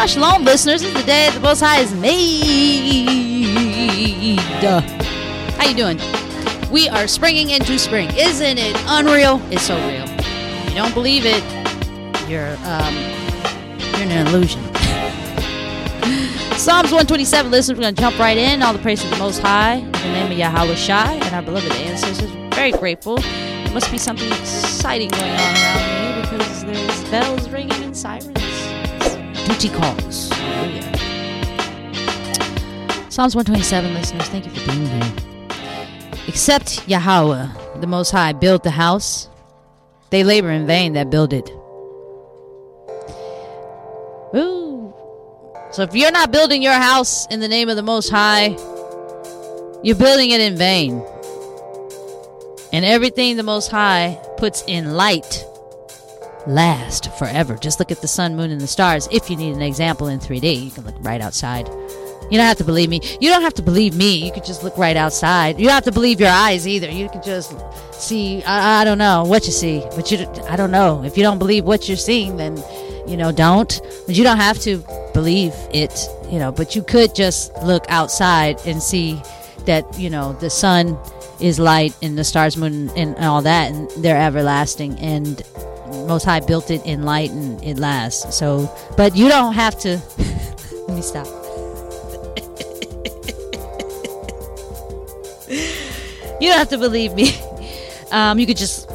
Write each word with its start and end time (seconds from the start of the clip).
Shabbat 0.00 0.14
Shalom, 0.14 0.44
listeners. 0.44 0.80
It's 0.80 0.94
the 0.98 1.02
day 1.02 1.28
the 1.30 1.40
Most 1.40 1.60
High 1.60 1.80
is 1.80 1.94
made. 1.94 2.30
How 5.58 5.68
you 5.68 5.74
doing? 5.74 6.00
We 6.70 6.88
are 6.88 7.06
springing 7.06 7.50
into 7.50 7.78
spring. 7.78 8.08
Isn't 8.16 8.56
it 8.56 8.74
unreal? 8.86 9.42
It's 9.50 9.60
so 9.60 9.76
real. 9.76 10.06
If 10.06 10.70
you 10.70 10.74
don't 10.74 10.94
believe 10.94 11.24
it, 11.26 11.44
you're 12.30 12.56
um, 12.64 12.94
you're 13.92 14.04
in 14.04 14.10
an 14.10 14.26
illusion. 14.28 14.62
Psalms 16.56 16.90
127, 16.90 17.50
listeners, 17.50 17.78
we're 17.78 17.84
to 17.84 17.92
jump 17.92 18.18
right 18.18 18.38
in. 18.38 18.62
All 18.62 18.72
the 18.72 18.78
praise 18.78 19.04
of 19.04 19.10
the 19.10 19.18
Most 19.18 19.40
High, 19.40 19.74
in 19.74 19.92
the 19.92 19.98
name 19.98 20.32
of 20.32 20.38
Yahawashi 20.38 20.88
and 20.90 21.34
our 21.34 21.42
beloved 21.42 21.70
ancestors. 21.72 22.30
Very 22.54 22.72
grateful. 22.72 23.18
There 23.18 23.74
must 23.74 23.90
be 23.90 23.98
something 23.98 24.32
exciting 24.32 25.10
going 25.10 25.30
on 25.30 25.56
around 25.56 26.14
me 26.14 26.22
because 26.22 26.64
there's 26.64 27.10
bells 27.10 27.50
ringing 27.50 27.82
and 27.82 27.94
sirens. 27.94 28.39
Duty 29.50 29.68
calls. 29.68 30.30
Hallelujah. 30.30 30.82
Psalms 33.10 33.34
127, 33.34 33.94
listeners, 33.94 34.28
thank 34.28 34.46
you 34.46 34.52
for 34.52 34.70
being 34.70 34.86
here. 34.86 35.12
Except 36.28 36.86
Yahweh, 36.86 37.48
the 37.80 37.86
Most 37.88 38.12
High, 38.12 38.32
built 38.32 38.62
the 38.62 38.70
house. 38.70 39.28
They 40.10 40.22
labor 40.22 40.50
in 40.52 40.68
vain 40.68 40.92
that 40.92 41.10
build 41.10 41.32
it. 41.32 41.50
Ooh. 44.36 44.94
So 45.72 45.82
if 45.82 45.96
you're 45.96 46.12
not 46.12 46.30
building 46.30 46.62
your 46.62 46.74
house 46.74 47.26
in 47.26 47.40
the 47.40 47.48
name 47.48 47.68
of 47.68 47.74
the 47.74 47.82
Most 47.82 48.08
High, 48.08 48.56
you're 49.82 49.96
building 49.96 50.30
it 50.30 50.40
in 50.40 50.56
vain. 50.56 51.04
And 52.72 52.84
everything 52.84 53.36
the 53.36 53.42
Most 53.42 53.68
High 53.68 54.16
puts 54.36 54.62
in 54.68 54.92
light 54.94 55.44
last 56.46 57.12
forever. 57.18 57.56
Just 57.56 57.78
look 57.78 57.90
at 57.90 58.00
the 58.00 58.08
sun, 58.08 58.36
moon, 58.36 58.50
and 58.50 58.60
the 58.60 58.66
stars. 58.66 59.08
If 59.10 59.30
you 59.30 59.36
need 59.36 59.54
an 59.54 59.62
example 59.62 60.08
in 60.08 60.18
3D, 60.18 60.64
you 60.64 60.70
can 60.70 60.84
look 60.84 60.96
right 61.00 61.20
outside. 61.20 61.68
You 62.30 62.36
don't 62.36 62.46
have 62.46 62.58
to 62.58 62.64
believe 62.64 62.88
me. 62.88 63.00
You 63.20 63.28
don't 63.28 63.42
have 63.42 63.54
to 63.54 63.62
believe 63.62 63.94
me. 63.96 64.24
You 64.24 64.30
could 64.30 64.44
just 64.44 64.62
look 64.62 64.78
right 64.78 64.96
outside. 64.96 65.58
You 65.58 65.66
don't 65.66 65.74
have 65.74 65.84
to 65.84 65.92
believe 65.92 66.20
your 66.20 66.30
eyes 66.30 66.66
either. 66.66 66.88
You 66.88 67.08
could 67.08 67.24
just 67.24 67.52
see. 67.92 68.42
I, 68.44 68.82
I 68.82 68.84
don't 68.84 68.98
know 68.98 69.24
what 69.24 69.46
you 69.46 69.52
see, 69.52 69.80
but 69.96 70.12
you. 70.12 70.26
I 70.48 70.54
don't 70.56 70.70
know. 70.70 71.02
If 71.02 71.16
you 71.16 71.24
don't 71.24 71.40
believe 71.40 71.64
what 71.64 71.88
you're 71.88 71.96
seeing, 71.96 72.36
then 72.36 72.62
you 73.08 73.16
know 73.16 73.32
don't. 73.32 73.80
But 74.06 74.14
you 74.14 74.22
don't 74.22 74.36
have 74.36 74.60
to 74.60 74.84
believe 75.12 75.52
it. 75.74 76.08
You 76.30 76.38
know, 76.38 76.52
but 76.52 76.76
you 76.76 76.82
could 76.84 77.16
just 77.16 77.52
look 77.64 77.84
outside 77.88 78.60
and 78.64 78.80
see 78.80 79.20
that 79.66 79.98
you 79.98 80.08
know 80.08 80.32
the 80.34 80.50
sun 80.50 80.96
is 81.40 81.58
light 81.58 81.96
and 82.00 82.16
the 82.16 82.22
stars, 82.22 82.56
moon, 82.56 82.90
and 82.90 83.16
all 83.16 83.42
that, 83.42 83.72
and 83.72 83.90
they're 84.04 84.20
everlasting. 84.20 85.00
And 85.00 85.42
Most 86.06 86.24
High 86.24 86.40
built 86.40 86.70
it 86.70 86.84
in 86.84 87.02
light, 87.02 87.30
and 87.30 87.62
it 87.62 87.78
lasts. 87.78 88.36
So, 88.36 88.70
but 88.96 89.16
you 89.16 89.28
don't 89.28 89.54
have 89.54 89.78
to. 89.80 90.00
let 90.88 90.96
me 90.96 91.02
stop. 91.02 91.26
you 96.40 96.48
don't 96.48 96.58
have 96.58 96.70
to 96.70 96.78
believe 96.78 97.14
me. 97.14 97.38
Um, 98.12 98.40
you 98.40 98.46
could 98.46 98.56
just, 98.56 98.90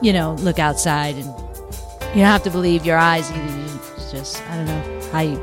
you 0.00 0.14
know, 0.14 0.32
look 0.36 0.58
outside, 0.58 1.16
and 1.16 1.26
you 1.26 2.22
don't 2.22 2.32
have 2.32 2.42
to 2.44 2.50
believe 2.50 2.86
your 2.86 2.96
eyes 2.96 3.30
either. 3.30 3.78
Just, 4.10 4.42
I 4.48 4.56
don't 4.56 4.64
know 4.64 5.10
how 5.12 5.20
you 5.20 5.36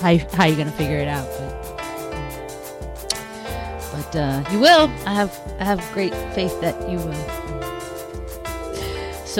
how 0.00 0.08
you, 0.08 0.20
how 0.32 0.46
you 0.46 0.56
gonna 0.56 0.72
figure 0.72 0.96
it 0.96 1.08
out, 1.08 1.28
but 1.38 1.50
but 3.92 4.16
uh, 4.16 4.42
you 4.50 4.60
will. 4.60 4.88
I 5.04 5.12
have 5.12 5.38
I 5.58 5.64
have 5.64 5.86
great 5.92 6.14
faith 6.34 6.58
that 6.62 6.88
you 6.88 6.96
will. 6.96 7.39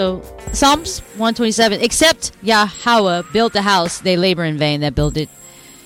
So 0.00 0.22
Psalms 0.54 1.00
127. 1.20 1.82
Except 1.82 2.32
Yahweh 2.40 3.20
built 3.34 3.52
the 3.52 3.60
house, 3.60 3.98
they 3.98 4.16
labor 4.16 4.44
in 4.44 4.56
vain 4.56 4.80
that 4.80 4.94
build 4.94 5.18
it. 5.18 5.28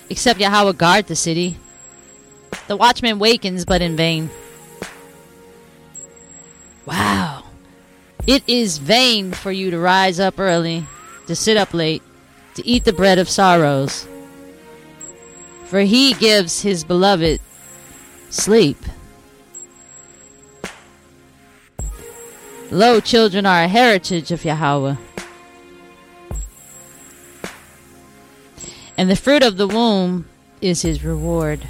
Except 0.09 0.39
Yahweh 0.39 0.71
guard 0.71 1.07
the 1.07 1.17
city, 1.17 1.57
the 2.69 2.77
watchman 2.77 3.19
wakens, 3.19 3.65
but 3.65 3.81
in 3.81 3.97
vain. 3.97 4.29
Wow. 6.85 7.43
It 8.25 8.43
is 8.47 8.77
vain 8.77 9.33
for 9.33 9.51
you 9.51 9.69
to 9.69 9.77
rise 9.77 10.17
up 10.17 10.39
early, 10.39 10.85
to 11.27 11.35
sit 11.35 11.57
up 11.57 11.73
late, 11.73 12.01
to 12.53 12.65
eat 12.65 12.85
the 12.85 12.93
bread 12.93 13.19
of 13.19 13.27
sorrows. 13.27 14.07
For 15.65 15.81
he 15.81 16.13
gives 16.13 16.61
his 16.61 16.85
beloved 16.85 17.41
sleep. 18.29 18.77
Lo, 22.75 22.99
children 22.99 23.45
are 23.45 23.63
a 23.63 23.67
heritage 23.69 24.33
of 24.33 24.43
Yahweh. 24.43 24.97
And 28.97 29.09
the 29.09 29.15
fruit 29.15 29.43
of 29.43 29.55
the 29.55 29.65
womb 29.65 30.27
is 30.59 30.81
his 30.81 31.01
reward. 31.01 31.69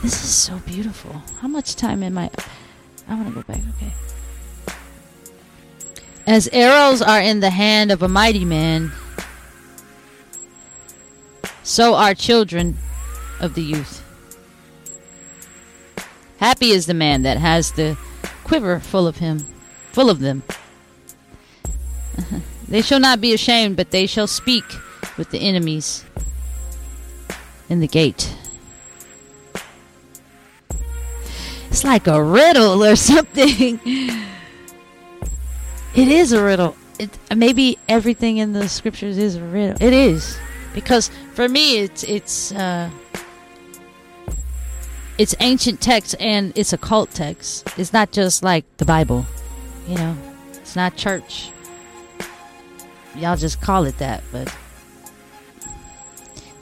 This 0.00 0.12
is 0.12 0.32
so 0.32 0.60
beautiful. 0.60 1.24
How 1.40 1.48
much 1.48 1.74
time 1.74 2.04
am 2.04 2.16
I? 2.16 2.30
I 3.08 3.16
want 3.16 3.26
to 3.26 3.34
go 3.34 3.42
back. 3.42 3.58
Okay. 3.76 3.92
As 6.24 6.48
arrows 6.52 7.02
are 7.02 7.20
in 7.20 7.40
the 7.40 7.50
hand 7.50 7.90
of 7.90 8.00
a 8.00 8.08
mighty 8.08 8.44
man, 8.44 8.92
so 11.64 11.96
are 11.96 12.14
children 12.14 12.78
of 13.40 13.54
the 13.54 13.62
youth. 13.62 14.07
Happy 16.38 16.70
is 16.70 16.86
the 16.86 16.94
man 16.94 17.22
that 17.22 17.36
has 17.38 17.72
the 17.72 17.96
quiver 18.44 18.80
full 18.80 19.06
of 19.06 19.18
him, 19.18 19.44
full 19.92 20.08
of 20.08 20.20
them. 20.20 20.42
they 22.68 22.82
shall 22.82 23.00
not 23.00 23.20
be 23.20 23.32
ashamed, 23.34 23.76
but 23.76 23.90
they 23.90 24.06
shall 24.06 24.26
speak 24.26 24.64
with 25.16 25.30
the 25.30 25.38
enemies 25.38 26.04
in 27.68 27.80
the 27.80 27.88
gate. 27.88 28.34
It's 31.70 31.84
like 31.84 32.06
a 32.06 32.22
riddle 32.22 32.82
or 32.84 32.96
something. 33.12 33.80
It 35.94 36.08
is 36.08 36.32
a 36.32 36.42
riddle. 36.42 36.76
It, 36.98 37.10
maybe 37.34 37.78
everything 37.88 38.38
in 38.38 38.52
the 38.52 38.68
scriptures 38.68 39.18
is 39.18 39.36
a 39.36 39.42
riddle. 39.42 39.76
It 39.80 39.92
is 39.92 40.38
because 40.72 41.10
for 41.34 41.48
me, 41.48 41.78
it's 41.78 42.04
it's 42.04 42.52
uh, 42.52 42.90
it's 45.18 45.34
ancient 45.40 45.80
text 45.80 46.14
and 46.20 46.52
it's 46.56 46.72
a 46.72 46.78
cult 46.78 47.10
text. 47.10 47.68
It's 47.76 47.92
not 47.92 48.12
just 48.12 48.42
like 48.42 48.64
the 48.76 48.84
Bible, 48.84 49.26
you 49.86 49.96
know. 49.96 50.16
It's 50.52 50.76
not 50.76 50.96
church. 50.96 51.50
Y'all 53.16 53.36
just 53.36 53.60
call 53.60 53.84
it 53.84 53.98
that, 53.98 54.22
but 54.30 54.54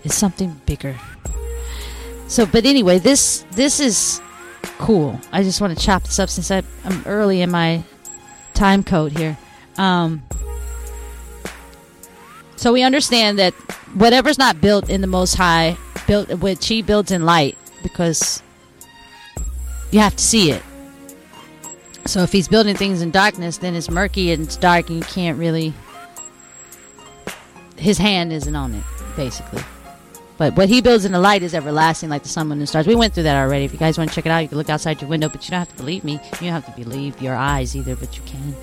it's 0.04 0.14
something 0.14 0.58
bigger. 0.64 0.96
So, 2.28 2.46
but 2.46 2.64
anyway, 2.64 2.98
this 2.98 3.44
this 3.52 3.78
is 3.78 4.20
cool. 4.78 5.20
I 5.32 5.42
just 5.42 5.60
want 5.60 5.76
to 5.78 5.84
chop 5.84 6.04
this 6.04 6.18
up 6.18 6.30
since 6.30 6.50
I, 6.50 6.62
I'm 6.84 7.02
early 7.04 7.42
in 7.42 7.50
my 7.50 7.82
time 8.54 8.82
code 8.82 9.12
here. 9.12 9.36
Um, 9.76 10.22
so 12.56 12.72
we 12.72 12.82
understand 12.82 13.38
that 13.38 13.52
whatever's 13.94 14.38
not 14.38 14.60
built 14.60 14.88
in 14.88 15.02
the 15.02 15.06
Most 15.06 15.34
High, 15.34 15.76
built 16.06 16.30
which 16.38 16.66
He 16.66 16.80
builds 16.80 17.12
in 17.12 17.24
light, 17.24 17.58
because 17.82 18.42
you 19.90 20.00
have 20.00 20.16
to 20.16 20.22
see 20.22 20.50
it. 20.50 20.62
So 22.06 22.22
if 22.22 22.32
He's 22.32 22.48
building 22.48 22.76
things 22.76 23.02
in 23.02 23.10
darkness, 23.10 23.58
then 23.58 23.74
it's 23.74 23.90
murky 23.90 24.32
and 24.32 24.44
it's 24.44 24.56
dark, 24.56 24.88
and 24.88 24.98
you 24.98 25.04
can't 25.04 25.38
really. 25.38 25.74
His 27.76 27.98
hand 27.98 28.32
isn't 28.32 28.56
on 28.56 28.74
it, 28.74 28.84
basically. 29.16 29.62
But 30.38 30.54
what 30.54 30.68
he 30.68 30.82
builds 30.82 31.04
in 31.06 31.12
the 31.12 31.18
light 31.18 31.42
is 31.42 31.54
everlasting, 31.54 32.10
like 32.10 32.22
the 32.22 32.28
sun, 32.28 32.52
and 32.52 32.68
stars. 32.68 32.86
We 32.86 32.94
went 32.94 33.14
through 33.14 33.22
that 33.22 33.42
already. 33.42 33.64
If 33.64 33.72
you 33.72 33.78
guys 33.78 33.96
want 33.96 34.10
to 34.10 34.14
check 34.14 34.26
it 34.26 34.28
out, 34.30 34.40
you 34.40 34.48
can 34.48 34.58
look 34.58 34.68
outside 34.68 35.00
your 35.00 35.08
window, 35.08 35.30
but 35.30 35.44
you 35.44 35.50
don't 35.50 35.60
have 35.60 35.70
to 35.70 35.76
believe 35.76 36.04
me. 36.04 36.12
You 36.12 36.50
don't 36.50 36.62
have 36.62 36.66
to 36.66 36.72
believe 36.72 37.22
your 37.22 37.34
eyes 37.34 37.74
either, 37.74 37.96
but 37.96 38.16
you 38.16 38.22
can. 38.26 38.54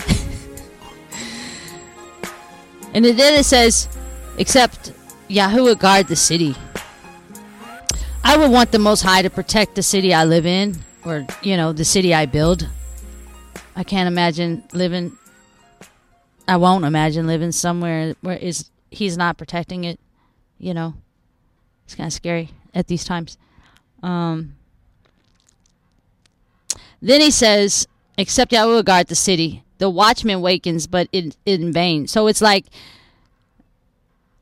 and 2.93 3.03
then 3.03 3.39
it 3.39 3.45
says, 3.45 3.87
except 4.37 4.93
Yahuwah 5.29 5.79
guard 5.79 6.07
the 6.07 6.15
city. 6.15 6.55
I 8.23 8.37
would 8.37 8.51
want 8.51 8.71
the 8.71 8.79
Most 8.79 9.01
High 9.01 9.23
to 9.23 9.29
protect 9.29 9.73
the 9.75 9.83
city 9.83 10.13
I 10.13 10.25
live 10.25 10.45
in, 10.45 10.77
or, 11.05 11.25
you 11.41 11.57
know, 11.57 11.73
the 11.73 11.85
city 11.85 12.13
I 12.13 12.25
build. 12.25 12.67
I 13.75 13.83
can't 13.83 14.07
imagine 14.07 14.63
living, 14.73 15.17
I 16.47 16.57
won't 16.57 16.85
imagine 16.85 17.27
living 17.27 17.51
somewhere 17.51 18.15
where 18.21 18.37
is 18.37 18.69
he's 18.91 19.17
not 19.17 19.37
protecting 19.37 19.83
it, 19.83 19.99
you 20.59 20.73
know. 20.73 20.93
It's 21.85 21.95
kind 21.95 22.07
of 22.07 22.13
scary 22.13 22.51
at 22.73 22.87
these 22.87 23.03
times. 23.03 23.37
Um, 24.01 24.55
then 27.01 27.19
he 27.19 27.31
says, 27.31 27.87
except 28.17 28.53
I 28.53 28.65
will 28.65 28.83
guard 28.83 29.07
the 29.07 29.15
city. 29.15 29.63
The 29.79 29.89
watchman 29.89 30.41
wakens, 30.41 30.87
but 30.87 31.09
in, 31.11 31.33
in 31.45 31.73
vain. 31.73 32.07
So 32.07 32.27
it's 32.27 32.41
like 32.41 32.67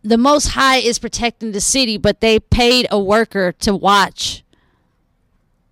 the 0.04 0.18
Most 0.18 0.50
High 0.50 0.78
is 0.78 1.00
protecting 1.00 1.52
the 1.52 1.62
city, 1.62 1.98
but 1.98 2.22
they 2.22 2.40
paid 2.40 2.88
a 2.92 3.00
worker 3.00 3.52
to 3.54 3.76
watch 3.76 4.44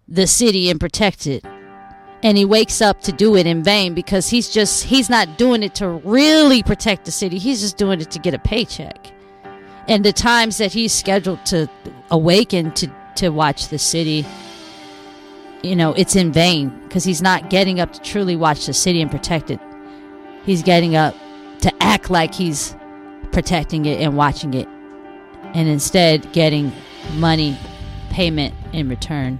the 0.09 0.27
city 0.27 0.69
and 0.69 0.79
protect 0.79 1.27
it. 1.27 1.44
and 2.21 2.38
he 2.38 2.44
wakes 2.44 2.81
up 2.81 3.00
to 3.01 3.13
do 3.13 3.38
it 3.38 3.45
in 3.47 3.63
vain 3.63 3.94
because 3.94 4.29
he's 4.29 4.50
just 4.50 4.83
he's 4.83 5.09
not 5.09 5.38
doing 5.38 5.63
it 5.63 5.73
to 5.75 5.88
really 6.03 6.61
protect 6.63 7.06
the 7.06 7.11
city. 7.11 7.38
He's 7.38 7.61
just 7.61 7.77
doing 7.77 8.01
it 8.01 8.11
to 8.11 8.19
get 8.19 8.33
a 8.33 8.39
paycheck. 8.39 9.11
And 9.88 10.03
the 10.03 10.11
times 10.11 10.57
that 10.57 10.73
he's 10.73 10.91
scheduled 10.91 11.45
to 11.47 11.69
awaken 12.11 12.73
to 12.73 12.91
to 13.15 13.29
watch 13.29 13.69
the 13.69 13.79
city 13.79 14.25
you 15.63 15.75
know 15.75 15.94
it's 15.94 16.15
in 16.15 16.31
vain 16.31 16.69
because 16.88 17.03
he's 17.03 17.21
not 17.21 17.50
getting 17.50 17.79
up 17.79 17.91
to 17.94 18.00
truly 18.01 18.35
watch 18.35 18.65
the 18.65 18.73
city 18.73 19.01
and 19.01 19.11
protect 19.11 19.50
it. 19.51 19.59
He's 20.44 20.63
getting 20.63 20.95
up 20.95 21.15
to 21.61 21.71
act 21.83 22.09
like 22.09 22.33
he's 22.33 22.75
protecting 23.31 23.85
it 23.85 24.01
and 24.01 24.17
watching 24.17 24.53
it 24.53 24.67
and 25.53 25.67
instead 25.69 26.31
getting 26.33 26.71
money 27.15 27.57
payment 28.09 28.53
in 28.73 28.89
return 28.89 29.39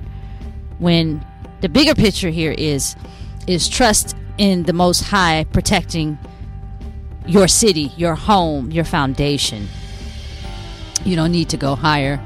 when 0.80 1.26
the 1.62 1.70
bigger 1.70 1.94
picture 1.94 2.30
here 2.30 2.52
is 2.52 2.96
is 3.48 3.68
trust 3.68 4.16
in 4.38 4.64
the 4.64 4.74
most 4.74 5.02
high 5.02 5.46
protecting 5.52 6.18
your 7.26 7.48
city 7.48 7.92
your 7.98 8.16
home 8.16 8.72
your 8.72 8.86
foundation. 8.86 9.68
You 11.06 11.16
don't 11.16 11.32
need 11.32 11.50
to 11.50 11.58
go 11.58 11.76
hire 11.76 12.20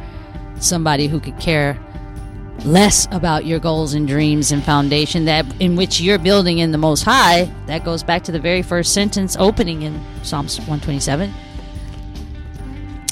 somebody 0.60 1.08
who 1.08 1.20
could 1.20 1.40
care 1.40 1.78
less 2.66 3.08
about 3.12 3.46
your 3.46 3.60
goals 3.60 3.94
and 3.94 4.08
dreams 4.08 4.52
and 4.52 4.64
foundation 4.64 5.26
that 5.26 5.46
in 5.60 5.76
which 5.76 6.00
you're 6.00 6.20
building 6.20 6.60
in 6.60 6.72
the 6.72 6.78
most 6.78 7.04
high. 7.04 7.52
That 7.66 7.84
goes 7.84 8.04
back 8.04 8.24
to 8.24 8.32
the 8.32 8.40
very 8.40 8.62
first 8.62 8.94
sentence 8.94 9.36
opening 9.38 9.82
in 9.82 10.00
psalms 10.24 10.58
127 10.60 11.34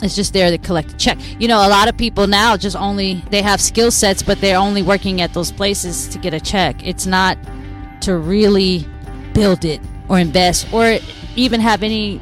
it's 0.01 0.15
just 0.15 0.33
there 0.33 0.49
to 0.49 0.57
collect 0.57 0.91
a 0.93 0.97
check. 0.97 1.17
You 1.39 1.47
know, 1.47 1.65
a 1.65 1.69
lot 1.69 1.87
of 1.87 1.97
people 1.97 2.27
now 2.27 2.57
just 2.57 2.75
only 2.75 3.23
they 3.29 3.41
have 3.41 3.61
skill 3.61 3.91
sets, 3.91 4.23
but 4.23 4.41
they're 4.41 4.57
only 4.57 4.81
working 4.81 5.21
at 5.21 5.33
those 5.33 5.51
places 5.51 6.07
to 6.09 6.17
get 6.17 6.33
a 6.33 6.39
check. 6.39 6.85
It's 6.85 7.05
not 7.05 7.37
to 8.01 8.17
really 8.17 8.85
build 9.33 9.65
it 9.65 9.81
or 10.09 10.19
invest 10.19 10.71
or 10.73 10.97
even 11.35 11.61
have 11.61 11.83
any 11.83 12.19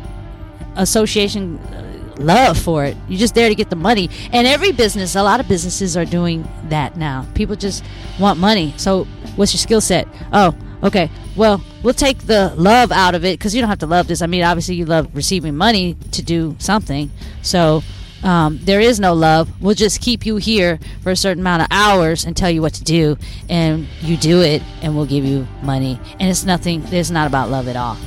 association 0.75 1.57
uh, 1.57 1.89
love 2.17 2.57
for 2.57 2.85
it. 2.85 2.95
You're 3.07 3.19
just 3.19 3.33
there 3.33 3.49
to 3.49 3.55
get 3.55 3.69
the 3.69 3.75
money. 3.75 4.09
And 4.31 4.45
every 4.45 4.71
business, 4.71 5.15
a 5.15 5.23
lot 5.23 5.39
of 5.39 5.47
businesses 5.47 5.95
are 5.97 6.05
doing 6.05 6.47
that 6.65 6.97
now. 6.97 7.25
People 7.33 7.55
just 7.55 7.83
want 8.19 8.39
money. 8.39 8.73
So, 8.77 9.05
what's 9.35 9.53
your 9.53 9.59
skill 9.59 9.81
set? 9.81 10.07
Oh, 10.33 10.53
okay. 10.83 11.09
Well, 11.35 11.63
we'll 11.83 11.93
take 11.93 12.19
the 12.19 12.53
love 12.55 12.91
out 12.91 13.15
of 13.15 13.23
it 13.23 13.39
because 13.39 13.55
you 13.55 13.61
don't 13.61 13.69
have 13.69 13.79
to 13.79 13.87
love 13.87 14.07
this. 14.07 14.21
I 14.21 14.27
mean, 14.27 14.43
obviously, 14.43 14.75
you 14.75 14.85
love 14.85 15.09
receiving 15.13 15.55
money 15.55 15.95
to 16.11 16.21
do 16.21 16.55
something. 16.59 17.11
So, 17.41 17.81
um, 18.23 18.59
there 18.63 18.81
is 18.81 18.99
no 18.99 19.13
love. 19.13 19.49
We'll 19.61 19.75
just 19.75 20.01
keep 20.01 20.25
you 20.25 20.37
here 20.37 20.79
for 21.01 21.11
a 21.11 21.15
certain 21.15 21.41
amount 21.41 21.61
of 21.61 21.67
hours 21.71 22.25
and 22.25 22.35
tell 22.35 22.49
you 22.49 22.61
what 22.61 22.73
to 22.75 22.83
do, 22.83 23.17
and 23.47 23.87
you 24.01 24.17
do 24.17 24.41
it, 24.41 24.61
and 24.81 24.95
we'll 24.95 25.05
give 25.05 25.23
you 25.23 25.47
money. 25.61 25.99
And 26.19 26.29
it's 26.29 26.43
nothing. 26.43 26.83
It's 26.91 27.09
not 27.09 27.27
about 27.27 27.49
love 27.49 27.67
at 27.67 27.75
all. 27.75 27.97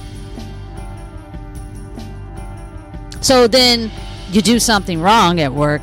So 3.23 3.47
then 3.47 3.91
you 4.31 4.43
do 4.43 4.59
something 4.59 5.01
wrong 5.01 5.41
at 5.41 5.53
work, 5.53 5.83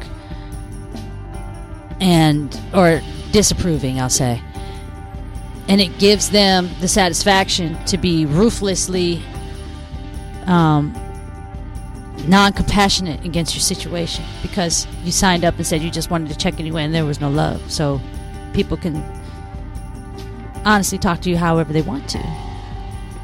and 2.00 2.60
or 2.74 3.02
disapproving, 3.32 4.00
I'll 4.00 4.10
say, 4.10 4.42
and 5.69 5.80
it 5.80 6.00
gives 6.00 6.31
them 6.31 6.68
the 6.81 6.88
satisfaction 6.88 7.77
to 7.86 7.98
be 7.98 8.25
ruthlessly 8.25 9.21
um, 10.48 10.92
non-compassionate 12.27 13.24
against 13.24 13.54
your 13.54 13.62
situation 13.62 14.25
because 14.42 14.88
you 15.04 15.12
signed 15.12 15.45
up 15.45 15.56
and 15.57 15.66
said 15.66 15.81
you 15.81 15.92
just 15.92 16.10
wanted 16.10 16.27
to 16.27 16.36
check 16.36 16.60
anyway 16.60 16.83
and 16.83 16.94
there 16.94 17.06
was 17.06 17.21
no 17.21 17.30
love. 17.30 17.71
So 17.71 18.01
people 18.51 18.77
can 18.77 18.95
honestly 20.66 20.98
talk 20.98 21.21
to 21.21 21.30
you 21.30 21.38
however 21.38 21.71
they 21.71 21.83
want 21.83 22.10
to. 22.10 22.36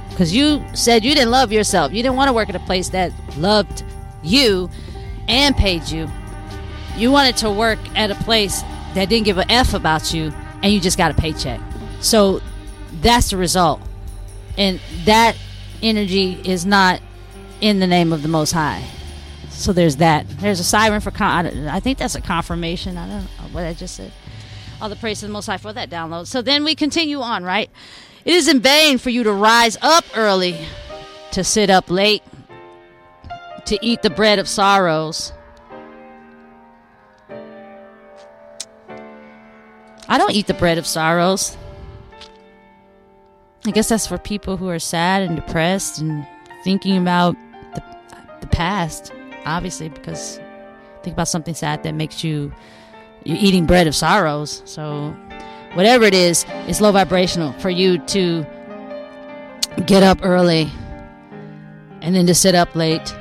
Because 0.09 0.33
you 0.33 0.63
said 0.75 1.03
you 1.03 1.15
didn't 1.15 1.31
love 1.31 1.51
yourself. 1.51 1.91
You 1.91 2.03
didn't 2.03 2.15
want 2.15 2.29
to 2.29 2.33
work 2.33 2.47
at 2.47 2.55
a 2.55 2.59
place 2.59 2.89
that 2.89 3.11
loved 3.37 3.83
you 4.23 4.69
and 5.27 5.57
paid 5.57 5.89
you. 5.89 6.07
You 6.95 7.11
wanted 7.11 7.37
to 7.37 7.51
work 7.51 7.79
at 7.97 8.11
a 8.11 8.15
place 8.15 8.61
that 8.93 9.09
didn't 9.09 9.25
give 9.25 9.39
a 9.39 9.51
f 9.51 9.73
about 9.73 10.13
you 10.13 10.31
and 10.61 10.71
you 10.71 10.79
just 10.79 10.97
got 10.97 11.09
a 11.09 11.15
paycheck 11.15 11.59
so 12.05 12.39
that's 13.01 13.31
the 13.31 13.37
result 13.37 13.81
and 14.57 14.79
that 15.05 15.35
energy 15.81 16.39
is 16.43 16.65
not 16.65 17.01
in 17.61 17.79
the 17.79 17.87
name 17.87 18.13
of 18.13 18.21
the 18.21 18.27
Most 18.27 18.51
High. 18.51 18.83
So 19.49 19.73
there's 19.73 19.95
that. 19.97 20.27
There's 20.39 20.59
a 20.59 20.63
siren 20.63 21.01
for. 21.01 21.11
Con- 21.11 21.47
I 21.67 21.79
think 21.79 21.97
that's 21.97 22.15
a 22.15 22.21
confirmation. 22.21 22.97
I 22.97 23.07
don't 23.07 23.23
know 23.23 23.47
what 23.51 23.63
I 23.63 23.73
just 23.73 23.95
said. 23.95 24.11
All 24.81 24.89
the 24.89 24.95
praise 24.95 25.21
to 25.21 25.27
the 25.27 25.31
Most 25.31 25.47
High 25.47 25.57
for 25.57 25.73
that 25.73 25.89
download. 25.89 26.27
So 26.27 26.41
then 26.41 26.63
we 26.63 26.75
continue 26.75 27.21
on, 27.21 27.43
right? 27.43 27.69
It 28.23 28.33
is 28.33 28.47
in 28.47 28.59
vain 28.59 28.97
for 28.97 29.09
you 29.09 29.23
to 29.23 29.31
rise 29.31 29.77
up 29.81 30.05
early, 30.15 30.57
to 31.31 31.43
sit 31.43 31.69
up 31.69 31.89
late, 31.89 32.21
to 33.65 33.77
eat 33.81 34.01
the 34.01 34.09
bread 34.09 34.39
of 34.39 34.47
sorrows. 34.47 35.31
I 40.07 40.17
don't 40.17 40.33
eat 40.33 40.47
the 40.47 40.53
bread 40.53 40.77
of 40.77 40.85
sorrows. 40.85 41.57
I 43.67 43.71
guess 43.71 43.89
that's 43.89 44.05
for 44.05 44.17
people 44.17 44.57
who 44.57 44.69
are 44.69 44.79
sad 44.79 45.23
and 45.23 45.35
depressed 45.35 45.99
and 45.99 46.25
thinking 46.63 46.97
about 46.97 47.35
the, 47.73 47.83
the 48.41 48.47
past, 48.47 49.11
obviously, 49.45 49.89
because 49.89 50.39
think 51.01 51.13
about 51.13 51.27
something 51.27 51.55
sad 51.55 51.83
that 51.83 51.95
makes 51.95 52.23
you 52.23 52.53
you're 53.23 53.37
eating 53.39 53.65
bread 53.65 53.87
of 53.87 53.95
sorrows. 53.95 54.61
So 54.65 55.09
whatever 55.73 56.05
it 56.05 56.13
is, 56.13 56.45
it's 56.67 56.79
low 56.79 56.91
vibrational 56.91 57.53
for 57.53 57.71
you 57.71 57.97
to 57.97 58.45
get 59.87 60.03
up 60.03 60.19
early 60.21 60.71
and 62.01 62.15
then 62.15 62.27
to 62.27 62.35
sit 62.35 62.53
up 62.53 62.75
late 62.75 63.13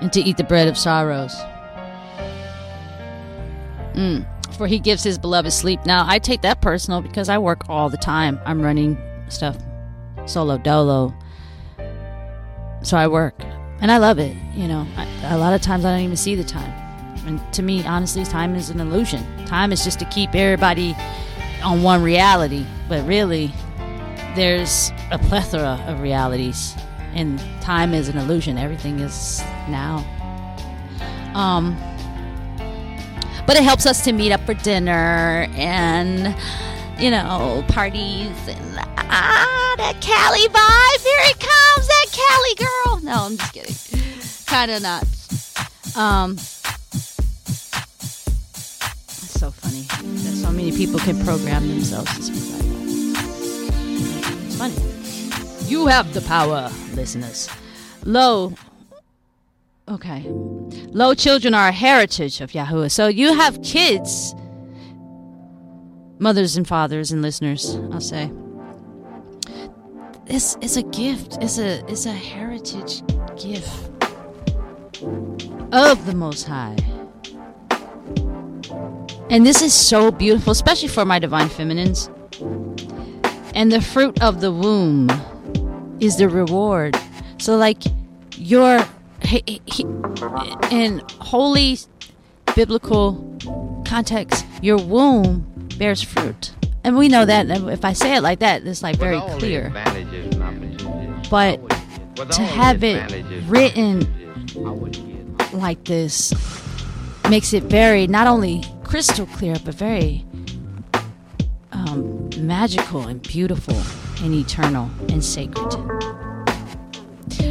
and 0.00 0.12
to 0.12 0.20
eat 0.20 0.36
the 0.36 0.44
bread 0.44 0.68
of 0.68 0.78
sorrows. 0.78 1.34
Mm. 3.94 4.24
For 4.56 4.68
he 4.68 4.78
gives 4.78 5.02
his 5.02 5.18
beloved 5.18 5.52
sleep. 5.52 5.84
Now, 5.84 6.04
I 6.06 6.20
take 6.20 6.42
that 6.42 6.60
personal 6.60 7.02
because 7.02 7.28
I 7.28 7.38
work 7.38 7.68
all 7.68 7.90
the 7.90 7.96
time. 7.96 8.38
I'm 8.44 8.62
running 8.62 8.96
stuff 9.34 9.56
solo 10.26 10.58
dolo. 10.58 11.14
So 12.82 12.96
I 12.96 13.06
work. 13.08 13.34
And 13.80 13.90
I 13.90 13.98
love 13.98 14.18
it. 14.18 14.36
You 14.54 14.68
know, 14.68 14.86
I, 14.96 15.34
a 15.34 15.38
lot 15.38 15.52
of 15.52 15.60
times 15.60 15.84
I 15.84 15.92
don't 15.92 16.04
even 16.04 16.16
see 16.16 16.34
the 16.34 16.44
time. 16.44 16.72
And 17.26 17.40
to 17.54 17.62
me, 17.62 17.84
honestly, 17.84 18.24
time 18.24 18.54
is 18.54 18.70
an 18.70 18.80
illusion. 18.80 19.24
Time 19.46 19.72
is 19.72 19.84
just 19.84 19.98
to 19.98 20.04
keep 20.06 20.34
everybody 20.34 20.94
on 21.62 21.82
one 21.82 22.02
reality. 22.02 22.64
But 22.88 23.06
really, 23.06 23.52
there's 24.34 24.90
a 25.10 25.18
plethora 25.18 25.82
of 25.86 26.00
realities. 26.00 26.74
And 27.14 27.38
time 27.60 27.94
is 27.94 28.08
an 28.08 28.18
illusion. 28.18 28.58
Everything 28.58 29.00
is 29.00 29.40
now. 29.68 30.04
Um, 31.34 31.76
but 33.46 33.56
it 33.56 33.62
helps 33.62 33.86
us 33.86 34.04
to 34.04 34.12
meet 34.12 34.32
up 34.32 34.40
for 34.46 34.54
dinner 34.54 35.46
and 35.54 36.34
you 36.98 37.10
know 37.10 37.64
parties 37.68 38.36
and 38.48 38.93
ah 39.14 39.74
that 39.78 40.00
Cali 40.00 40.48
vibe. 40.48 41.02
Here 41.02 41.20
it 41.30 41.38
comes 41.40 41.86
that 41.86 42.06
Cali 42.12 42.54
girl. 42.64 43.00
No 43.02 43.24
I'm 43.26 43.36
just 43.36 43.52
kidding. 43.54 43.76
Kind 44.46 44.70
of 44.70 44.82
not. 44.82 45.04
Um 45.96 46.32
it's 46.32 46.62
so 49.40 49.50
funny 49.50 49.82
that 49.82 50.34
so 50.34 50.50
many 50.50 50.72
people 50.72 50.98
can 51.00 51.22
program 51.24 51.68
themselves 51.68 52.30
it's 54.46 54.56
funny. 54.56 54.74
You 55.68 55.86
have 55.86 56.12
the 56.14 56.20
power 56.22 56.70
listeners. 56.94 57.48
Low 58.04 58.52
Okay. 59.88 60.24
Low 60.92 61.14
children 61.14 61.52
are 61.54 61.68
a 61.68 61.72
heritage 61.72 62.40
of 62.40 62.52
Yahuwah. 62.52 62.90
So 62.90 63.06
you 63.06 63.34
have 63.34 63.60
kids, 63.62 64.34
mothers 66.18 66.56
and 66.56 66.66
fathers 66.66 67.12
and 67.12 67.20
listeners, 67.20 67.76
I'll 67.92 68.00
say. 68.00 68.30
It's, 70.26 70.56
it's 70.62 70.76
a 70.76 70.82
gift. 70.82 71.38
It's 71.42 71.58
a 71.58 71.84
it's 71.86 72.06
a 72.06 72.12
heritage 72.12 73.02
gift 73.36 73.90
of 75.70 76.06
the 76.06 76.14
Most 76.14 76.44
High. 76.44 76.76
And 79.28 79.44
this 79.44 79.60
is 79.60 79.74
so 79.74 80.10
beautiful, 80.10 80.52
especially 80.52 80.88
for 80.88 81.04
my 81.04 81.18
divine 81.18 81.48
feminines. 81.50 82.08
And 83.54 83.70
the 83.70 83.82
fruit 83.82 84.22
of 84.22 84.40
the 84.40 84.50
womb 84.50 85.10
is 86.00 86.16
the 86.16 86.28
reward. 86.28 86.96
So 87.38 87.56
like 87.56 87.82
your 88.36 88.84
in 90.70 91.02
holy 91.20 91.78
biblical 92.56 93.38
context, 93.84 94.46
your 94.62 94.78
womb 94.78 95.68
bears 95.76 96.02
fruit. 96.02 96.52
And 96.84 96.96
we 96.96 97.08
know 97.08 97.24
that 97.24 97.50
if 97.50 97.84
I 97.84 97.92
say 97.94 98.16
it 98.16 98.20
like 98.22 98.40
that, 98.40 98.66
it's 98.66 98.82
like 98.82 98.96
very 98.96 99.20
clear. 99.38 99.70
But 101.30 101.58
to 102.30 102.42
have 102.42 102.84
it 102.84 103.24
written 103.46 104.06
like 105.52 105.84
this 105.84 106.32
makes 107.28 107.52
it 107.52 107.64
very, 107.64 108.06
not 108.06 108.26
only 108.26 108.62
crystal 108.84 109.26
clear, 109.26 109.56
but 109.64 109.74
very 109.74 110.24
um, 111.72 112.30
magical 112.38 113.06
and 113.08 113.22
beautiful. 113.22 113.80
and 114.22 114.34
eternal 114.34 114.88
and 115.08 115.24
sacred. 115.24 115.74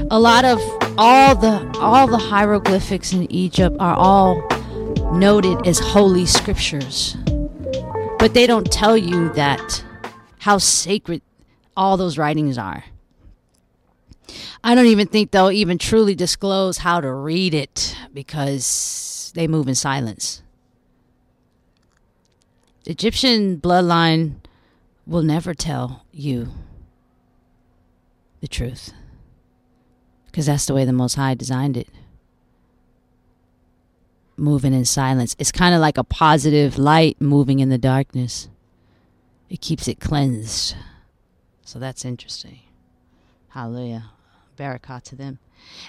A 0.10 0.20
lot 0.20 0.46
of 0.46 0.60
all 0.98 1.36
the 1.36 1.78
all 1.80 2.08
the 2.08 2.18
hieroglyphics 2.18 3.14
in 3.14 3.32
Egypt 3.32 3.76
are 3.80 3.96
all 3.96 4.42
noted 5.14 5.68
as 5.68 5.80
holy 5.80 6.26
scriptures. 6.26 7.18
But 8.24 8.34
they 8.34 8.48
don't 8.48 8.72
tell 8.72 8.96
you 8.96 9.34
that 9.34 9.84
how 10.40 10.58
sacred 10.58 11.22
all 11.76 11.98
those 11.98 12.18
writings 12.18 12.58
are. 12.58 12.86
I 14.64 14.76
don't 14.76 14.86
even 14.86 15.08
think 15.08 15.32
they'll 15.32 15.52
even 15.52 15.78
truly 15.78 16.16
disclose 16.16 16.78
how 16.78 17.02
to 17.02 17.12
read 17.12 17.54
it 17.54 17.98
because 18.14 19.34
they 19.36 19.46
move 19.46 19.68
in 19.68 19.76
silence. 19.76 20.42
Egyptian 22.86 23.58
bloodline 23.58 24.36
will 25.06 25.22
never 25.22 25.54
tell 25.54 26.06
you 26.14 26.48
the 28.40 28.48
truth 28.48 28.94
because 30.28 30.46
that's 30.46 30.66
the 30.66 30.74
way 30.74 30.86
the 30.86 30.94
Most 30.94 31.16
High 31.16 31.34
designed 31.34 31.76
it. 31.76 31.90
Moving 34.36 34.74
in 34.74 34.86
silence. 34.86 35.36
It's 35.38 35.52
kind 35.52 35.76
of 35.76 35.82
like 35.82 35.98
a 35.98 36.04
positive 36.04 36.78
light 36.78 37.22
moving 37.22 37.60
in 37.60 37.70
the 37.70 37.78
darkness, 37.78 38.50
it 39.50 39.62
keeps 39.62 39.88
it 39.88 40.00
cleansed. 40.00 40.76
So 41.66 41.80
that's 41.80 42.04
interesting. 42.06 42.60
Hallelujah. 43.50 44.12
Barakah 44.58 45.02
to 45.04 45.16
them. 45.16 45.40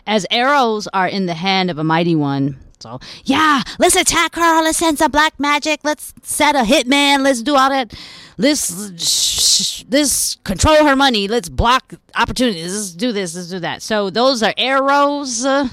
As 0.07 0.27
arrows 0.31 0.87
are 0.93 1.09
in 1.09 1.27
the 1.27 1.35
hand 1.35 1.71
of 1.71 1.79
a 1.79 1.85
mighty 1.85 2.15
one. 2.15 2.59
So, 2.81 3.01
yeah, 3.25 3.63
let's 3.79 3.97
attack 3.97 4.35
her. 4.35 4.63
Let's 4.63 4.79
send 4.79 4.99
some 4.99 5.11
black 5.11 5.41
magic. 5.41 5.81
Let's 5.83 6.13
set 6.23 6.55
a 6.55 6.59
hitman. 6.59 7.23
Let's 7.23 7.43
do 7.43 7.57
all 7.57 7.71
that. 7.71 7.95
Let's, 8.37 9.85
let's 9.89 10.35
control 10.45 10.85
her 10.85 10.95
money. 10.95 11.27
Let's 11.27 11.49
block 11.49 11.95
opportunities. 12.15 12.75
Let's 12.75 12.91
do 12.93 13.13
this. 13.13 13.35
Let's 13.35 13.49
do 13.49 13.61
that. 13.61 13.81
So, 13.81 14.11
those 14.11 14.43
are 14.43 14.53
arrows. 14.59 15.47
Uh, 15.47 15.69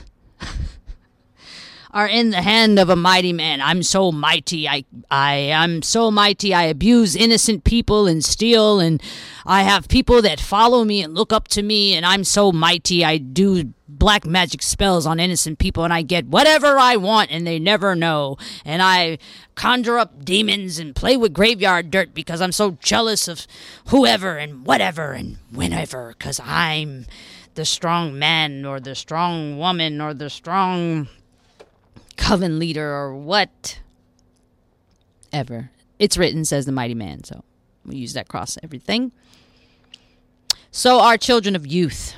are 1.93 2.07
in 2.07 2.29
the 2.29 2.41
hand 2.41 2.79
of 2.79 2.89
a 2.89 2.95
mighty 2.95 3.33
man. 3.33 3.61
I'm 3.61 3.83
so 3.83 4.11
mighty. 4.11 4.67
I 4.67 4.85
I 5.09 5.35
am 5.35 5.81
so 5.81 6.09
mighty. 6.09 6.53
I 6.53 6.63
abuse 6.63 7.15
innocent 7.15 7.63
people 7.63 8.07
and 8.07 8.23
steal 8.23 8.79
and 8.79 9.01
I 9.45 9.63
have 9.63 9.87
people 9.87 10.21
that 10.21 10.39
follow 10.39 10.83
me 10.83 11.03
and 11.03 11.13
look 11.13 11.33
up 11.33 11.47
to 11.49 11.61
me 11.61 11.93
and 11.93 12.05
I'm 12.05 12.23
so 12.23 12.51
mighty. 12.51 13.03
I 13.03 13.17
do 13.17 13.73
black 13.87 14.25
magic 14.25 14.61
spells 14.61 15.05
on 15.05 15.19
innocent 15.19 15.59
people 15.59 15.83
and 15.83 15.93
I 15.93 16.01
get 16.01 16.27
whatever 16.27 16.77
I 16.79 16.95
want 16.95 17.29
and 17.29 17.45
they 17.45 17.59
never 17.59 17.93
know. 17.93 18.37
And 18.63 18.81
I 18.81 19.17
conjure 19.55 19.99
up 19.99 20.23
demons 20.23 20.79
and 20.79 20.95
play 20.95 21.17
with 21.17 21.33
graveyard 21.33 21.91
dirt 21.91 22.13
because 22.13 22.41
I'm 22.41 22.53
so 22.53 22.77
jealous 22.81 23.27
of 23.27 23.45
whoever 23.89 24.37
and 24.37 24.65
whatever 24.65 25.11
and 25.11 25.37
whenever 25.51 26.13
cuz 26.17 26.39
I'm 26.43 27.05
the 27.55 27.65
strong 27.65 28.17
man 28.17 28.65
or 28.65 28.79
the 28.79 28.95
strong 28.95 29.57
woman 29.57 29.99
or 29.99 30.13
the 30.13 30.29
strong 30.29 31.09
coven 32.31 32.59
leader 32.59 32.89
or 32.89 33.13
what 33.13 33.81
ever. 35.33 35.69
It's 35.99 36.17
written, 36.17 36.45
says 36.45 36.65
the 36.65 36.71
mighty 36.71 36.93
man. 36.93 37.25
So 37.25 37.43
we 37.85 37.97
use 37.97 38.13
that 38.13 38.29
cross 38.29 38.57
everything. 38.63 39.11
So 40.71 41.01
are 41.01 41.17
children 41.17 41.57
of 41.57 41.67
youth. 41.67 42.15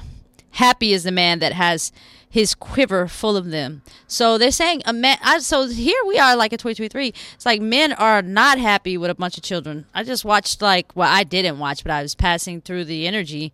Happy 0.51 0.93
is 0.93 1.03
the 1.03 1.11
man 1.11 1.39
that 1.39 1.53
has 1.53 1.91
his 2.33 2.55
quiver 2.55 3.07
full 3.07 3.37
of 3.37 3.51
them. 3.51 3.83
So 4.07 4.39
they're 4.39 4.49
saying 4.49 4.81
a 4.87 4.91
man. 4.91 5.19
I, 5.21 5.37
so 5.37 5.67
here 5.67 6.01
we 6.07 6.17
are, 6.17 6.35
like 6.35 6.51
a 6.51 6.57
2023. 6.57 7.13
It's 7.35 7.45
like 7.45 7.61
men 7.61 7.93
are 7.93 8.23
not 8.23 8.57
happy 8.57 8.97
with 8.97 9.11
a 9.11 9.13
bunch 9.13 9.37
of 9.37 9.43
children. 9.43 9.85
I 9.93 10.03
just 10.03 10.25
watched 10.25 10.59
like 10.59 10.95
well, 10.95 11.07
I 11.11 11.25
didn't 11.25 11.59
watch, 11.59 11.83
but 11.83 11.91
I 11.91 12.01
was 12.01 12.15
passing 12.15 12.59
through 12.59 12.85
the 12.85 13.05
energy, 13.05 13.53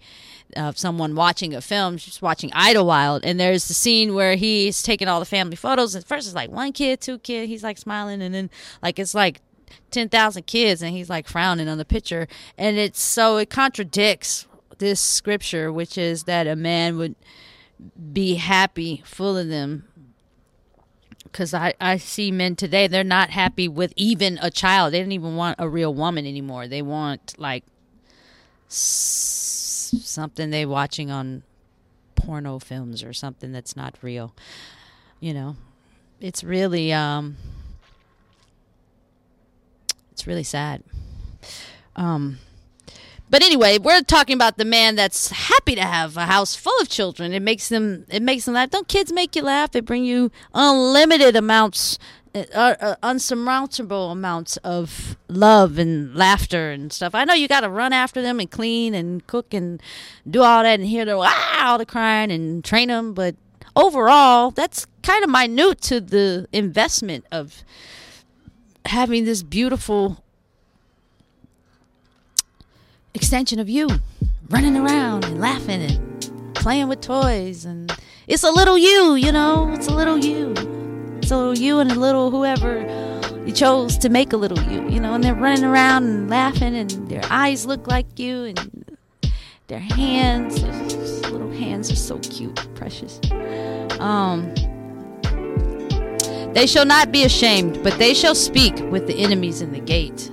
of 0.55 0.77
someone 0.77 1.13
watching 1.13 1.53
a 1.53 1.59
film, 1.59 1.97
just 1.97 2.21
watching 2.21 2.51
Idlewild, 2.53 3.25
and 3.25 3.37
there's 3.37 3.67
the 3.67 3.73
scene 3.73 4.13
where 4.13 4.37
he's 4.37 4.81
taking 4.81 5.09
all 5.09 5.19
the 5.19 5.25
family 5.25 5.57
photos. 5.57 5.93
And 5.93 6.05
first 6.05 6.25
it's 6.25 6.33
like 6.33 6.49
one 6.49 6.71
kid, 6.71 7.01
two 7.01 7.19
kid, 7.19 7.49
he's 7.49 7.65
like 7.65 7.77
smiling, 7.77 8.21
and 8.21 8.33
then 8.33 8.49
like 8.81 8.97
it's 8.97 9.13
like 9.13 9.41
ten 9.91 10.07
thousand 10.07 10.47
kids, 10.47 10.81
and 10.81 10.95
he's 10.95 11.09
like 11.09 11.27
frowning 11.27 11.67
on 11.67 11.77
the 11.77 11.83
picture, 11.83 12.29
and 12.57 12.77
it's 12.77 13.01
so 13.01 13.35
it 13.35 13.49
contradicts 13.49 14.47
this 14.77 15.01
scripture, 15.01 15.69
which 15.69 15.97
is 15.97 16.23
that 16.23 16.47
a 16.47 16.55
man 16.55 16.97
would 16.97 17.15
be 18.13 18.35
happy, 18.35 19.01
full 19.05 19.37
of 19.37 19.47
them. 19.47 19.85
Because 21.23 21.53
I, 21.53 21.73
I 21.79 21.97
see 21.97 22.31
men 22.31 22.55
today, 22.55 22.87
they're 22.87 23.03
not 23.03 23.29
happy 23.29 23.67
with 23.67 23.93
even 23.95 24.39
a 24.41 24.49
child. 24.49 24.93
They 24.93 24.99
don't 24.99 25.11
even 25.11 25.35
want 25.35 25.57
a 25.59 25.69
real 25.69 25.93
woman 25.93 26.25
anymore. 26.25 26.67
They 26.67 26.81
want 26.81 27.35
like 27.37 27.63
something 28.67 30.49
they 30.49 30.65
watching 30.65 31.11
on 31.11 31.43
porno 32.15 32.59
films 32.59 33.03
or 33.03 33.13
something 33.13 33.51
that's 33.51 33.75
not 33.75 33.95
real. 34.01 34.33
You 35.19 35.33
know, 35.33 35.55
it's 36.19 36.43
really 36.43 36.91
um, 36.93 37.37
it's 40.11 40.25
really 40.25 40.43
sad. 40.43 40.83
Um, 41.95 42.39
but 43.29 43.43
anyway, 43.43 43.77
we're 43.77 44.01
talking 44.01 44.33
about 44.33 44.57
the 44.57 44.65
man 44.65 44.95
that's 44.95 45.29
happy 45.29 45.75
to 45.75 45.81
have 45.81 46.17
a 46.17 46.25
house 46.25 46.55
full 46.55 46.79
of 46.81 46.89
children. 46.89 47.33
It 47.33 47.41
makes 47.41 47.69
them 47.69 48.05
it 48.09 48.21
makes 48.21 48.45
them 48.45 48.55
laugh. 48.55 48.69
Don't 48.69 48.87
kids 48.87 49.11
make 49.11 49.35
you 49.35 49.43
laugh? 49.43 49.71
They 49.71 49.81
bring 49.81 50.03
you 50.03 50.31
unlimited 50.53 51.35
amounts 51.35 51.99
uh, 52.35 52.75
uh, 52.79 52.95
unsurmountable 53.01 54.11
amounts 54.11 54.57
of 54.57 55.17
love 55.27 55.79
and 55.79 56.13
laughter 56.15 56.71
and 56.71 56.93
stuff. 56.93 57.15
I 57.15 57.23
know 57.25 57.33
you 57.33 57.47
got 57.47 57.61
to 57.61 57.69
run 57.69 57.91
after 57.91 58.21
them 58.21 58.39
and 58.39 58.49
clean 58.49 58.93
and 58.93 59.25
cook 59.25 59.53
and 59.53 59.81
do 60.29 60.43
all 60.43 60.63
that 60.63 60.79
and 60.79 60.87
hear 60.87 61.05
the 61.05 61.17
wow, 61.17 61.59
all 61.59 61.77
the 61.77 61.85
crying 61.85 62.31
and 62.31 62.63
train 62.63 62.89
them, 62.89 63.13
but 63.13 63.35
overall, 63.75 64.51
that's 64.51 64.85
kind 65.01 65.23
of 65.23 65.29
minute 65.29 65.81
to 65.81 65.99
the 65.99 66.47
investment 66.51 67.25
of 67.31 67.63
having 68.85 69.25
this 69.25 69.43
beautiful 69.43 70.23
extension 73.13 73.59
of 73.59 73.69
you 73.69 73.87
running 74.49 74.77
around 74.77 75.25
and 75.25 75.39
laughing 75.39 75.81
and 75.81 76.55
playing 76.55 76.87
with 76.87 77.01
toys 77.01 77.65
and 77.65 77.95
it's 78.27 78.43
a 78.43 78.51
little 78.51 78.77
you, 78.77 79.15
you 79.15 79.31
know, 79.31 79.71
it's 79.73 79.87
a 79.87 79.93
little 79.93 80.17
you 80.17 80.53
so 81.23 81.51
you 81.51 81.79
and 81.79 81.91
a 81.91 81.95
little 81.95 82.31
whoever 82.31 82.85
you 83.45 83.53
chose 83.53 83.97
to 83.97 84.09
make 84.09 84.33
a 84.33 84.37
little 84.37 84.59
you, 84.71 84.87
you 84.89 84.99
know, 84.99 85.13
and 85.13 85.23
they're 85.23 85.35
running 85.35 85.63
around 85.63 86.03
and 86.03 86.29
laughing, 86.29 86.75
and 86.75 86.89
their 87.09 87.23
eyes 87.29 87.65
look 87.65 87.87
like 87.87 88.19
you, 88.19 88.43
and 88.45 88.97
their 89.67 89.79
hands, 89.79 90.61
their 90.61 91.31
little 91.31 91.51
hands 91.51 91.91
are 91.91 91.95
so 91.95 92.19
cute, 92.19 92.55
precious. 92.75 93.19
Um, 93.99 94.53
they 96.53 96.65
shall 96.67 96.85
not 96.85 97.11
be 97.11 97.23
ashamed, 97.23 97.83
but 97.83 97.97
they 97.97 98.13
shall 98.13 98.35
speak 98.35 98.75
with 98.91 99.07
the 99.07 99.19
enemies 99.19 99.61
in 99.61 99.71
the 99.71 99.79
gate. 99.79 100.31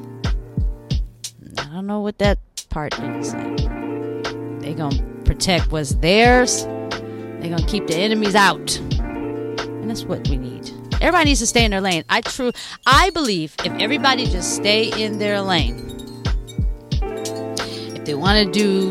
I 1.58 1.64
don't 1.72 1.86
know 1.86 2.00
what 2.00 2.18
that 2.18 2.38
part 2.76 3.00
means. 3.00 3.32
Like, 3.32 4.60
they 4.60 4.74
gonna 4.74 5.02
protect 5.24 5.72
what's 5.72 5.94
theirs. 5.94 6.64
They 7.40 7.48
gonna 7.48 7.66
keep 7.66 7.86
the 7.86 7.96
enemies 7.96 8.34
out, 8.34 8.78
and 8.78 9.88
that's 9.88 10.04
what 10.04 10.28
we 10.28 10.36
need. 10.36 10.70
Everybody 11.00 11.30
needs 11.30 11.40
to 11.40 11.46
stay 11.46 11.64
in 11.64 11.70
their 11.70 11.80
lane. 11.80 12.04
I 12.10 12.20
true 12.20 12.52
I 12.84 13.08
believe 13.10 13.54
if 13.64 13.72
everybody 13.80 14.26
just 14.26 14.56
stay 14.56 14.92
in 15.02 15.18
their 15.18 15.40
lane, 15.40 15.78
if 17.96 18.04
they 18.04 18.14
want 18.14 18.44
to 18.44 18.52
do 18.52 18.90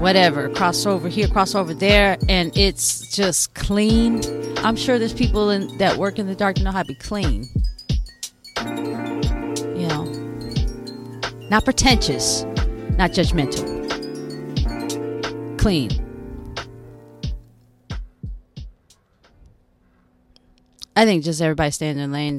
whatever, 0.00 0.48
cross 0.48 0.84
over 0.84 1.08
here, 1.08 1.28
cross 1.28 1.54
over 1.54 1.74
there, 1.74 2.18
and 2.28 2.50
it's 2.56 3.14
just 3.14 3.54
clean. 3.54 4.20
I'm 4.64 4.74
sure 4.74 4.98
there's 4.98 5.14
people 5.14 5.50
in, 5.50 5.78
that 5.78 5.96
work 5.96 6.18
in 6.18 6.26
the 6.26 6.34
dark 6.34 6.58
know 6.58 6.72
how 6.72 6.82
to 6.82 6.88
be 6.88 6.96
clean. 6.96 7.44
You 9.76 9.86
know, 9.86 10.04
not 11.50 11.64
pretentious, 11.64 12.44
not 12.96 13.10
judgmental. 13.12 13.66
Clean. 15.58 15.90
I 20.98 21.04
think 21.04 21.24
just 21.24 21.42
everybody 21.42 21.70
stay 21.72 21.90
in 21.90 21.98
their 21.98 22.06
lane. 22.06 22.38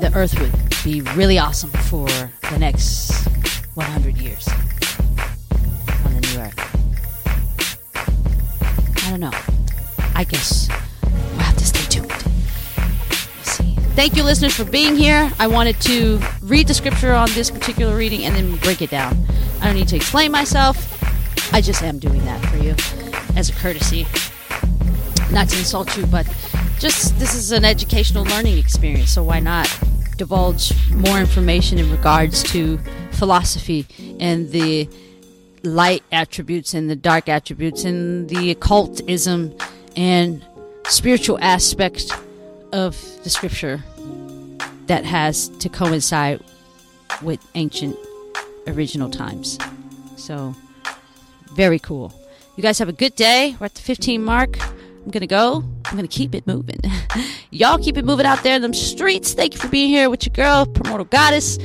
The 0.00 0.12
Earth 0.14 0.38
would 0.38 0.52
be 0.84 1.00
really 1.16 1.38
awesome 1.38 1.70
for 1.70 2.06
the 2.50 2.58
next 2.58 3.26
100 3.74 4.16
years 4.18 4.46
on 6.04 6.14
the 6.14 6.20
new 6.20 6.38
Earth. 6.40 6.60
I 9.06 9.10
don't 9.10 9.20
know. 9.20 9.32
I 10.14 10.22
guess 10.22 10.68
we'll 11.02 11.40
have 11.40 11.56
to 11.56 11.64
stay 11.64 11.84
tuned. 11.88 12.12
See. 13.42 13.74
Thank 13.96 14.16
you, 14.16 14.22
listeners, 14.22 14.54
for 14.54 14.64
being 14.64 14.94
here. 14.94 15.32
I 15.40 15.48
wanted 15.48 15.80
to 15.82 16.20
read 16.42 16.68
the 16.68 16.74
scripture 16.74 17.12
on 17.12 17.28
this 17.32 17.50
particular 17.50 17.96
reading 17.96 18.24
and 18.24 18.36
then 18.36 18.56
break 18.58 18.82
it 18.82 18.90
down. 18.90 19.26
I 19.64 19.68
don't 19.68 19.76
need 19.76 19.88
to 19.88 19.96
explain 19.96 20.30
myself. 20.30 20.76
I 21.54 21.62
just 21.62 21.82
am 21.82 21.98
doing 21.98 22.22
that 22.26 22.44
for 22.50 22.58
you 22.58 22.74
as 23.34 23.48
a 23.48 23.54
courtesy. 23.54 24.06
Not 25.32 25.48
to 25.48 25.58
insult 25.58 25.96
you, 25.96 26.04
but 26.04 26.26
just 26.78 27.18
this 27.18 27.34
is 27.34 27.50
an 27.50 27.64
educational 27.64 28.24
learning 28.24 28.58
experience, 28.58 29.10
so 29.10 29.22
why 29.24 29.40
not 29.40 29.66
divulge 30.18 30.74
more 30.90 31.18
information 31.18 31.78
in 31.78 31.90
regards 31.90 32.42
to 32.52 32.76
philosophy 33.12 33.86
and 34.20 34.50
the 34.50 34.86
light 35.62 36.02
attributes 36.12 36.74
and 36.74 36.90
the 36.90 36.96
dark 36.96 37.30
attributes 37.30 37.84
and 37.84 38.28
the 38.28 38.50
occultism 38.50 39.56
and 39.96 40.44
spiritual 40.88 41.38
aspect 41.40 42.12
of 42.74 43.00
the 43.24 43.30
scripture 43.30 43.82
that 44.88 45.06
has 45.06 45.48
to 45.48 45.70
coincide 45.70 46.44
with 47.22 47.40
ancient 47.54 47.96
original 48.66 49.10
times. 49.10 49.58
So, 50.16 50.54
very 51.52 51.78
cool. 51.78 52.12
You 52.56 52.62
guys 52.62 52.78
have 52.78 52.88
a 52.88 52.92
good 52.92 53.14
day. 53.14 53.56
We're 53.58 53.66
at 53.66 53.74
the 53.74 53.82
15 53.82 54.22
mark. 54.22 54.60
I'm 54.60 55.10
going 55.10 55.20
to 55.20 55.26
go. 55.26 55.64
I'm 55.84 55.96
going 55.96 56.06
to 56.06 56.16
keep 56.16 56.34
it 56.34 56.46
moving. 56.46 56.78
Y'all 57.50 57.78
keep 57.78 57.96
it 57.96 58.04
moving 58.04 58.26
out 58.26 58.42
there 58.42 58.56
in 58.56 58.62
them 58.62 58.74
streets. 58.74 59.34
Thank 59.34 59.54
you 59.54 59.60
for 59.60 59.68
being 59.68 59.88
here 59.88 60.08
with 60.08 60.24
your 60.24 60.32
girl, 60.32 60.66
Primordial 60.66 61.04
Goddess. 61.06 61.58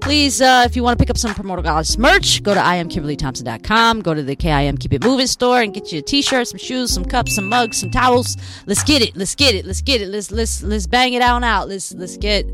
Please, 0.00 0.40
uh, 0.40 0.62
if 0.64 0.76
you 0.76 0.82
want 0.82 0.98
to 0.98 1.02
pick 1.02 1.10
up 1.10 1.18
some 1.18 1.34
Primordial 1.34 1.64
Goddess 1.64 1.98
merch, 1.98 2.42
go 2.42 2.54
to 2.54 2.60
iamkimberlythompson.com. 2.60 4.02
Go 4.02 4.14
to 4.14 4.22
the 4.22 4.36
KIM 4.36 4.78
Keep 4.78 4.94
It 4.94 5.04
Moving 5.04 5.26
store 5.26 5.60
and 5.60 5.74
get 5.74 5.92
you 5.92 5.98
a 5.98 6.02
t-shirt, 6.02 6.48
some 6.48 6.58
shoes, 6.58 6.92
some 6.92 7.04
cups, 7.04 7.34
some 7.34 7.48
mugs, 7.48 7.78
some 7.78 7.90
towels. 7.90 8.36
Let's 8.66 8.84
get 8.84 9.02
it. 9.02 9.16
Let's 9.16 9.34
get 9.34 9.54
it. 9.54 9.66
Let's 9.66 9.82
get 9.82 10.00
it. 10.00 10.08
Let's 10.08 10.30
let's 10.30 10.62
let's 10.62 10.86
bang 10.86 11.14
it 11.14 11.22
on 11.22 11.44
out. 11.44 11.68
Let's 11.68 11.92
let's 11.92 12.16
get 12.16 12.46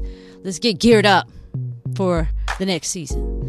let's 0.44 0.59
get 0.59 0.78
geared 0.78 1.06
up 1.06 1.28
for 1.94 2.28
the 2.59 2.66
next 2.66 2.88
season 2.88 3.41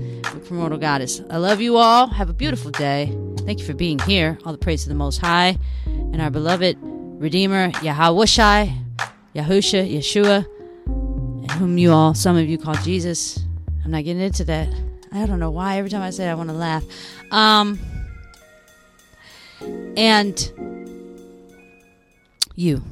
with 0.44 0.50
Primordial 0.50 0.80
Goddess. 0.80 1.22
I 1.30 1.38
love 1.38 1.62
you 1.62 1.78
all. 1.78 2.08
Have 2.08 2.30
a 2.30 2.34
beautiful 2.34 2.70
day. 2.72 3.16
Thank 3.46 3.60
you 3.60 3.66
for 3.66 3.74
being 3.74 3.98
here. 4.00 4.38
All 4.46 4.52
the 4.52 4.58
praise 4.58 4.84
to 4.84 4.90
the 4.90 4.96
Most 4.96 5.20
High 5.20 5.58
and 5.86 6.22
our 6.22 6.30
beloved 6.30 6.78
Redeemer, 6.82 7.72
Yahweh, 7.82 8.26
Yahusha, 8.26 8.70
Yeshua, 9.36 10.46
and 10.86 11.52
whom 11.52 11.78
you 11.78 11.94
all, 11.94 12.14
some 12.14 12.36
of 12.36 12.48
you 12.48 12.58
call 12.58 12.76
Jesus. 12.76 13.40
I'm 13.86 13.92
not 13.92 14.04
getting 14.04 14.22
into 14.22 14.44
that. 14.46 14.68
I 15.14 15.26
don't 15.26 15.40
know 15.40 15.52
why. 15.52 15.78
Every 15.78 15.90
time 15.90 16.02
I 16.02 16.10
say 16.10 16.28
it, 16.28 16.32
I 16.32 16.36
want 16.36 16.50
to 16.50 16.56
laugh. 16.56 16.84
Um, 17.32 17.80
and 19.96 20.52
you. 22.56 22.84